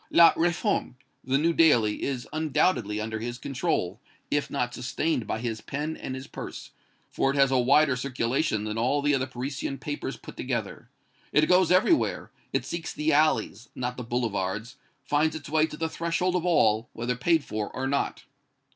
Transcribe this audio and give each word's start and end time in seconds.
'La 0.09 0.33
Réforme,' 0.33 0.95
the 1.23 1.37
new 1.37 1.53
daily, 1.53 2.01
is 2.01 2.27
undoubtedly 2.33 2.99
under 2.99 3.19
his 3.19 3.37
control, 3.37 3.99
if 4.31 4.49
not 4.49 4.73
sustained 4.73 5.27
by 5.27 5.37
his 5.37 5.61
pen 5.61 5.95
and 5.95 6.15
his 6.15 6.25
purse, 6.25 6.71
for 7.11 7.29
it 7.29 7.35
has 7.35 7.51
a 7.51 7.59
wider 7.59 7.95
circulation 7.95 8.63
than 8.63 8.79
all 8.79 9.03
the 9.03 9.13
other 9.13 9.27
Parisian 9.27 9.77
papers 9.77 10.17
put 10.17 10.35
together. 10.35 10.89
It 11.31 11.45
goes 11.47 11.71
everywhere 11.71 12.31
it 12.51 12.65
seeks 12.65 12.91
the 12.91 13.13
alleys, 13.13 13.69
not 13.75 13.95
the 13.95 14.03
boulevards, 14.03 14.77
finds 15.03 15.35
its 15.35 15.49
way 15.49 15.67
to 15.67 15.77
the 15.77 15.87
threshold 15.87 16.35
of 16.35 16.47
all, 16.47 16.89
whether 16.93 17.15
paid 17.15 17.43
for 17.43 17.69
or 17.69 17.85
not." 17.85 18.23